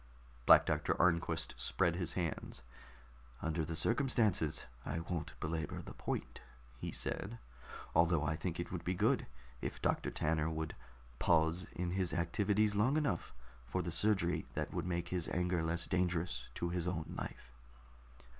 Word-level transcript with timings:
Black 0.47 0.65
Doctor 0.65 0.99
Arnquist 0.99 1.53
spread 1.59 1.95
his 1.95 2.13
hands. 2.13 2.63
"Under 3.39 3.63
the 3.63 3.75
circumstances, 3.75 4.65
I 4.83 5.01
won't 5.01 5.39
belabor 5.39 5.83
the 5.83 5.93
point," 5.93 6.41
he 6.79 6.91
said, 6.91 7.37
"although 7.93 8.23
I 8.23 8.35
think 8.35 8.59
it 8.59 8.71
would 8.71 8.83
be 8.83 8.95
good 8.95 9.27
if 9.61 9.79
Doctor 9.79 10.09
Tanner 10.09 10.49
would 10.49 10.75
pause 11.19 11.67
in 11.75 11.91
his 11.91 12.13
activities 12.13 12.73
long 12.73 12.97
enough 12.97 13.31
for 13.67 13.83
the 13.83 13.91
surgery 13.91 14.47
that 14.55 14.73
would 14.73 14.87
make 14.87 15.09
his 15.09 15.29
anger 15.29 15.61
less 15.63 15.85
dangerous 15.85 16.49
to 16.55 16.69
his 16.69 16.87
own 16.87 17.13
life. 17.15 17.51